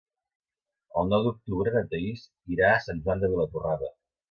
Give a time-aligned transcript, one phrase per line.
[1.01, 2.25] El nou d'octubre na Thaís
[2.57, 3.95] irà a Sant Joan de Vilatorrada.